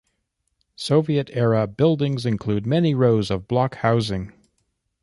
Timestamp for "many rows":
2.65-3.29